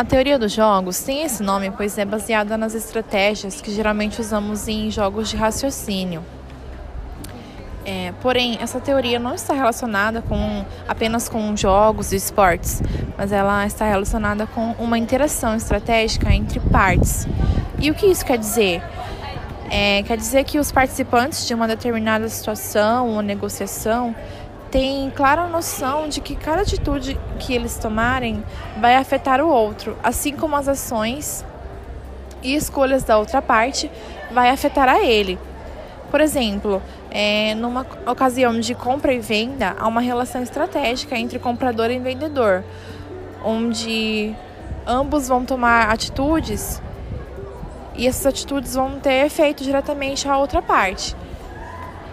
A 0.00 0.04
teoria 0.04 0.38
dos 0.38 0.52
jogos 0.52 0.98
tem 1.00 1.24
esse 1.24 1.42
nome 1.42 1.70
pois 1.72 1.98
é 1.98 2.06
baseada 2.06 2.56
nas 2.56 2.74
estratégias 2.74 3.60
que 3.60 3.70
geralmente 3.70 4.18
usamos 4.18 4.66
em 4.66 4.90
jogos 4.90 5.28
de 5.28 5.36
raciocínio. 5.36 6.24
É, 7.84 8.14
porém, 8.22 8.56
essa 8.62 8.80
teoria 8.80 9.18
não 9.18 9.34
está 9.34 9.52
relacionada 9.52 10.22
com 10.22 10.64
apenas 10.88 11.28
com 11.28 11.54
jogos 11.54 12.12
e 12.12 12.16
esportes, 12.16 12.82
mas 13.18 13.30
ela 13.30 13.66
está 13.66 13.86
relacionada 13.86 14.46
com 14.46 14.74
uma 14.78 14.96
interação 14.96 15.54
estratégica 15.54 16.32
entre 16.32 16.60
partes. 16.60 17.28
E 17.78 17.90
o 17.90 17.94
que 17.94 18.06
isso 18.06 18.24
quer 18.24 18.38
dizer? 18.38 18.82
É, 19.70 20.02
quer 20.04 20.16
dizer 20.16 20.44
que 20.44 20.58
os 20.58 20.72
participantes 20.72 21.46
de 21.46 21.52
uma 21.52 21.68
determinada 21.68 22.26
situação 22.30 23.06
ou 23.10 23.20
negociação 23.20 24.16
têm 24.70 25.10
clara 25.10 25.46
noção 25.48 26.08
de 26.08 26.20
que 26.20 26.36
cada 26.36 26.62
atitude 26.62 27.18
que 27.38 27.54
eles 27.54 27.76
tomarem 27.78 28.42
vai 28.80 28.96
afetar 28.96 29.40
o 29.40 29.48
outro, 29.48 29.96
assim 30.02 30.34
como 30.34 30.56
as 30.56 30.68
ações 30.68 31.44
e 32.42 32.54
escolhas 32.54 33.02
da 33.02 33.18
outra 33.18 33.42
parte 33.42 33.90
vai 34.30 34.50
afetar 34.50 34.88
a 34.88 35.02
ele. 35.02 35.38
Por 36.10 36.20
exemplo, 36.20 36.82
é, 37.10 37.54
numa 37.54 37.86
ocasião 38.06 38.58
de 38.58 38.74
compra 38.74 39.12
e 39.12 39.18
venda, 39.18 39.76
há 39.78 39.86
uma 39.86 40.00
relação 40.00 40.42
estratégica 40.42 41.16
entre 41.16 41.38
comprador 41.38 41.90
e 41.90 41.98
vendedor, 41.98 42.64
onde 43.44 44.34
ambos 44.86 45.28
vão 45.28 45.44
tomar 45.44 45.90
atitudes 45.90 46.80
e 47.94 48.06
essas 48.06 48.26
atitudes 48.26 48.74
vão 48.74 48.98
ter 48.98 49.26
efeito 49.26 49.62
diretamente 49.62 50.28
à 50.28 50.36
outra 50.38 50.62
parte. 50.62 51.14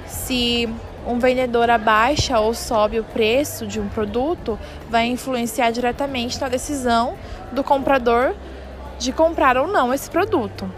Se 0.07 0.69
um 1.05 1.19
vendedor 1.19 1.69
abaixa 1.69 2.39
ou 2.39 2.53
sobe 2.53 2.99
o 2.99 3.03
preço 3.03 3.67
de 3.67 3.79
um 3.79 3.87
produto, 3.87 4.59
vai 4.89 5.05
influenciar 5.07 5.71
diretamente 5.71 6.39
na 6.39 6.49
decisão 6.49 7.15
do 7.51 7.63
comprador 7.63 8.35
de 8.99 9.11
comprar 9.11 9.57
ou 9.57 9.67
não 9.67 9.93
esse 9.93 10.09
produto. 10.09 10.69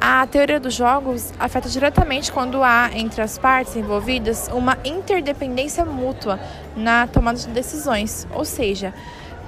A 0.00 0.24
teoria 0.28 0.60
dos 0.60 0.74
jogos 0.74 1.32
afeta 1.40 1.68
diretamente 1.68 2.30
quando 2.30 2.62
há 2.62 2.90
entre 2.94 3.20
as 3.20 3.36
partes 3.36 3.74
envolvidas 3.74 4.48
uma 4.52 4.78
interdependência 4.84 5.84
mútua 5.84 6.38
na 6.76 7.08
tomada 7.08 7.36
de 7.36 7.48
decisões, 7.48 8.26
ou 8.32 8.44
seja, 8.44 8.94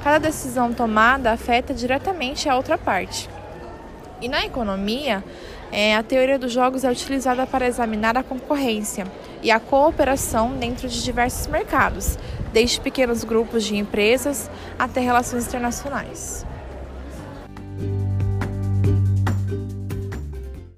cada 0.03 0.19
decisão 0.19 0.73
tomada 0.73 1.31
afeta 1.31 1.73
diretamente 1.73 2.49
a 2.49 2.57
outra 2.57 2.77
parte. 2.77 3.31
E 4.21 4.29
na 4.29 4.45
economia, 4.45 5.23
é, 5.73 5.95
a 5.95 6.03
teoria 6.03 6.39
dos 6.39 6.53
jogos 6.53 6.85
é 6.85 6.91
utilizada 6.91 7.47
para 7.47 7.67
examinar 7.67 8.17
a 8.17 8.23
concorrência 8.23 9.07
e 9.43 9.51
a 9.51 9.61
cooperação 9.61 10.53
dentro 10.53 10.89
de 10.89 11.03
diversos 11.03 11.47
mercados, 11.47 12.19
desde 12.53 12.81
pequenos 12.81 13.25
grupos 13.25 13.65
de 13.65 13.77
empresas 13.77 14.51
até 14.79 15.01
relações 15.01 15.47
internacionais. 15.47 16.45